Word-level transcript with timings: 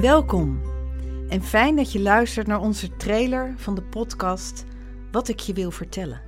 Welkom 0.00 0.60
en 1.28 1.42
fijn 1.42 1.76
dat 1.76 1.92
je 1.92 2.00
luistert 2.00 2.46
naar 2.46 2.60
onze 2.60 2.96
trailer 2.96 3.54
van 3.56 3.74
de 3.74 3.82
podcast 3.82 4.64
Wat 5.12 5.28
ik 5.28 5.40
je 5.40 5.52
wil 5.52 5.70
vertellen. 5.70 6.20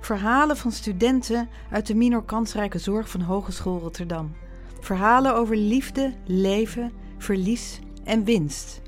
Verhalen 0.00 0.56
van 0.56 0.72
studenten 0.72 1.48
uit 1.70 1.86
de 1.86 1.94
minor 1.94 2.24
kansrijke 2.24 2.78
zorg 2.78 3.08
van 3.08 3.20
Hogeschool 3.20 3.78
Rotterdam. 3.78 4.36
Verhalen 4.80 5.34
over 5.34 5.56
liefde, 5.56 6.14
leven, 6.24 6.92
verlies 7.18 7.80
en 8.04 8.24
winst. 8.24 8.82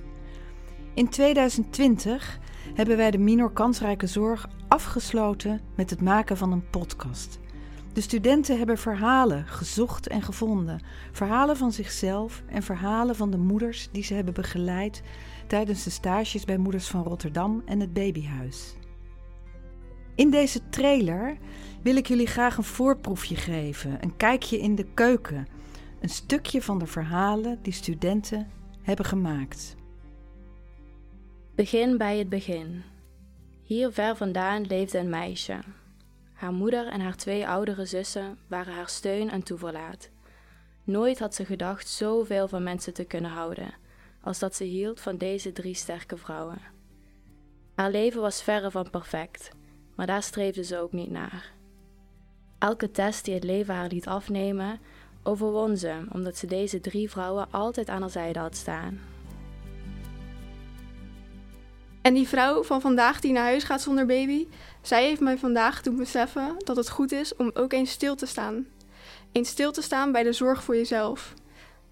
In 0.95 1.09
2020 1.09 2.39
hebben 2.75 2.97
wij 2.97 3.11
de 3.11 3.19
minor 3.19 3.53
kansrijke 3.53 4.07
zorg 4.07 4.49
afgesloten 4.69 5.61
met 5.75 5.91
het 5.91 6.01
maken 6.01 6.37
van 6.37 6.53
een 6.53 6.71
podcast. 6.71 7.39
De 7.97 8.03
studenten 8.03 8.59
hebben 8.59 8.79
verhalen 8.79 9.47
gezocht 9.47 10.07
en 10.07 10.23
gevonden. 10.23 10.81
Verhalen 11.13 11.57
van 11.57 11.73
zichzelf 11.73 12.43
en 12.47 12.63
verhalen 12.63 13.17
van 13.17 13.31
de 13.31 13.39
moeders 13.39 13.89
die 13.93 14.03
ze 14.03 14.15
hebben 14.15 14.35
begeleid 14.35 15.03
tijdens 15.47 15.85
de 15.85 15.91
stages 15.91 16.45
bij 16.45 16.57
Moeders 16.57 16.87
van 16.89 17.03
Rotterdam 17.03 17.63
en 17.65 17.81
het 17.81 17.93
Babyhuis. 17.93 18.75
In 20.15 20.31
deze 20.31 20.69
trailer 20.69 21.37
wil 21.83 21.97
ik 21.97 22.07
jullie 22.07 22.27
graag 22.27 22.57
een 22.57 22.65
voorproefje 22.65 23.37
geven, 23.37 23.99
een 24.01 24.17
kijkje 24.17 24.59
in 24.59 24.75
de 24.75 24.87
keuken, 24.95 25.47
een 26.01 26.09
stukje 26.09 26.63
van 26.63 26.79
de 26.79 26.87
verhalen 26.87 27.59
die 27.63 27.73
studenten 27.73 28.51
hebben 28.83 29.05
gemaakt. 29.05 29.77
Begin 31.55 31.99
bij 31.99 32.19
het 32.19 32.29
begin. 32.29 32.83
Hier 33.63 33.93
ver 33.93 34.17
vandaan 34.17 34.67
leefde 34.67 34.99
een 34.99 35.11
meisje. 35.11 35.59
Haar 36.37 36.53
moeder 36.53 36.87
en 36.87 37.01
haar 37.01 37.17
twee 37.17 37.49
oudere 37.49 37.85
zussen 37.85 38.39
waren 38.47 38.75
haar 38.75 38.89
steun 38.89 39.31
en 39.31 39.43
toeverlaat. 39.43 40.11
Nooit 40.85 41.19
had 41.19 41.35
ze 41.35 41.45
gedacht 41.45 41.89
zoveel 41.89 42.49
van 42.49 42.63
mensen 42.63 42.95
te 42.95 43.05
kunnen 43.05 43.31
houden, 43.31 43.75
als 44.21 44.39
dat 44.39 44.55
ze 44.55 44.65
hield 44.65 45.01
van 45.01 45.17
deze 45.17 45.53
drie 45.53 45.75
sterke 45.75 46.17
vrouwen. 46.17 46.59
Haar 47.75 47.91
leven 47.91 48.21
was 48.21 48.43
verre 48.43 48.71
van 48.71 48.91
perfect, 48.91 49.51
maar 49.95 50.07
daar 50.07 50.23
streefde 50.23 50.65
ze 50.65 50.79
ook 50.79 50.93
niet 50.93 51.11
naar. 51.11 51.53
Elke 52.59 52.91
test 52.91 53.25
die 53.25 53.35
het 53.35 53.45
leven 53.45 53.75
haar 53.75 53.89
liet 53.89 54.07
afnemen, 54.07 54.81
overwon 55.23 55.77
ze 55.77 56.07
omdat 56.13 56.37
ze 56.37 56.47
deze 56.47 56.81
drie 56.81 57.11
vrouwen 57.11 57.51
altijd 57.51 57.89
aan 57.89 58.01
haar 58.01 58.11
zijde 58.11 58.39
had 58.39 58.57
staan. 58.57 59.16
En 62.07 62.15
die 62.15 62.29
vrouw 62.29 62.63
van 62.63 62.81
vandaag 62.81 63.21
die 63.21 63.33
naar 63.33 63.45
huis 63.45 63.65
gaat 63.65 63.83
zonder 63.83 64.07
baby, 64.07 64.47
zij 64.83 65.05
heeft 65.05 65.21
mij 65.21 65.39
vandaag 65.39 65.83
doen 65.83 65.97
beseffen 65.97 66.57
dat 66.65 66.77
het 66.77 66.91
goed 66.91 67.13
is 67.13 67.37
om 67.37 67.51
ook 67.55 67.73
eens 67.73 67.91
stil 67.91 68.17
te 68.17 68.27
staan. 68.27 68.67
Eens 69.33 69.49
stil 69.49 69.73
te 69.73 69.83
staan 69.83 70.13
bij 70.13 70.23
de 70.23 70.33
zorg 70.33 70.63
voor 70.63 70.77
jezelf. 70.77 71.35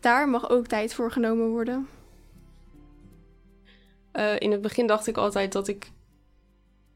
Daar 0.00 0.28
mag 0.28 0.50
ook 0.50 0.66
tijd 0.66 0.94
voor 0.94 1.10
genomen 1.10 1.48
worden. 1.48 1.88
Uh, 4.12 4.32
in 4.38 4.50
het 4.50 4.60
begin 4.60 4.86
dacht 4.86 5.06
ik 5.06 5.16
altijd 5.16 5.52
dat 5.52 5.68
ik 5.68 5.90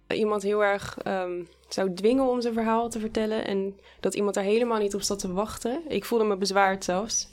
iemand 0.08 0.42
heel 0.42 0.64
erg 0.64 0.98
um, 1.06 1.48
zou 1.68 1.94
dwingen 1.94 2.28
om 2.28 2.40
zijn 2.40 2.54
verhaal 2.54 2.88
te 2.88 3.00
vertellen. 3.00 3.46
En 3.46 3.80
dat 4.00 4.14
iemand 4.14 4.34
daar 4.34 4.44
helemaal 4.44 4.78
niet 4.78 4.94
op 4.94 5.02
zat 5.02 5.18
te 5.18 5.32
wachten. 5.32 5.82
Ik 5.88 6.04
voelde 6.04 6.24
me 6.24 6.36
bezwaard 6.36 6.84
zelfs. 6.84 7.28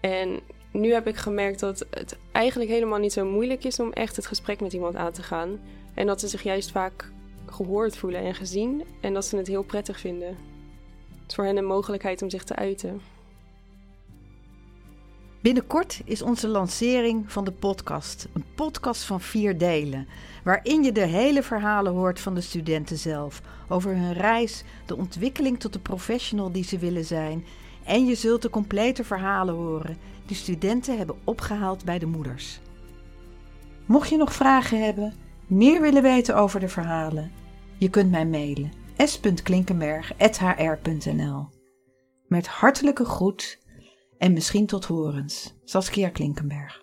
En 0.00 0.40
nu 0.72 0.92
heb 0.92 1.06
ik 1.06 1.16
gemerkt 1.16 1.60
dat 1.60 1.86
het 1.90 2.18
eigenlijk 2.32 2.70
helemaal 2.70 2.98
niet 2.98 3.12
zo 3.12 3.24
moeilijk 3.24 3.64
is 3.64 3.80
om 3.80 3.92
echt 3.92 4.16
het 4.16 4.26
gesprek 4.26 4.60
met 4.60 4.72
iemand 4.72 4.96
aan 4.96 5.12
te 5.12 5.22
gaan. 5.22 5.60
En 5.94 6.06
dat 6.06 6.20
ze 6.20 6.28
zich 6.28 6.42
juist 6.42 6.70
vaak 6.70 7.12
gehoord 7.46 7.96
voelen 7.96 8.20
en 8.20 8.34
gezien 8.34 8.84
en 9.00 9.14
dat 9.14 9.24
ze 9.24 9.36
het 9.36 9.46
heel 9.46 9.62
prettig 9.62 10.00
vinden. 10.00 10.28
Het 10.28 11.28
is 11.28 11.34
voor 11.34 11.44
hen 11.44 11.56
een 11.56 11.64
mogelijkheid 11.64 12.22
om 12.22 12.30
zich 12.30 12.44
te 12.44 12.56
uiten. 12.56 13.00
Binnenkort 15.42 16.00
is 16.04 16.22
onze 16.22 16.48
lancering 16.48 17.32
van 17.32 17.44
de 17.44 17.52
podcast. 17.52 18.28
Een 18.32 18.44
podcast 18.54 19.02
van 19.02 19.20
vier 19.20 19.58
delen, 19.58 20.08
waarin 20.44 20.82
je 20.82 20.92
de 20.92 21.06
hele 21.06 21.42
verhalen 21.42 21.92
hoort 21.92 22.20
van 22.20 22.34
de 22.34 22.40
studenten 22.40 22.98
zelf. 22.98 23.42
Over 23.68 23.96
hun 23.96 24.12
reis, 24.12 24.64
de 24.86 24.96
ontwikkeling 24.96 25.60
tot 25.60 25.72
de 25.72 25.78
professional 25.78 26.52
die 26.52 26.64
ze 26.64 26.78
willen 26.78 27.04
zijn. 27.04 27.44
En 27.90 28.04
je 28.04 28.14
zult 28.14 28.42
de 28.42 28.50
complete 28.50 29.04
verhalen 29.04 29.54
horen 29.54 29.98
die 30.26 30.36
studenten 30.36 30.96
hebben 30.96 31.16
opgehaald 31.24 31.84
bij 31.84 31.98
de 31.98 32.06
moeders. 32.06 32.60
Mocht 33.86 34.08
je 34.08 34.16
nog 34.16 34.32
vragen 34.32 34.84
hebben, 34.84 35.14
meer 35.46 35.80
willen 35.80 36.02
weten 36.02 36.36
over 36.36 36.60
de 36.60 36.68
verhalen, 36.68 37.32
je 37.78 37.90
kunt 37.90 38.10
mij 38.10 38.26
mailen 38.26 38.72
s.klinkenberg.hr.nl. 38.96 41.48
Met 42.26 42.46
hartelijke 42.46 43.04
groet 43.04 43.58
en 44.18 44.32
misschien 44.32 44.66
tot 44.66 44.84
horens, 44.84 45.54
Saskia 45.64 46.08
Klinkenberg. 46.08 46.82